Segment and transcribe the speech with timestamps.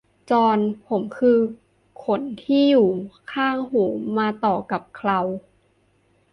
[0.29, 0.57] จอน
[0.87, 1.39] ผมคือ
[2.03, 2.89] ขนที่อยู่
[3.33, 3.83] ข้างหู
[4.17, 5.19] มาต่อกับเครา